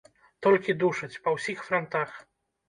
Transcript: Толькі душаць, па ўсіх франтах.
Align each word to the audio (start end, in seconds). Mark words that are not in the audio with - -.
Толькі 0.45 0.75
душаць, 0.83 1.19
па 1.27 1.35
ўсіх 1.35 1.61
франтах. 1.69 2.17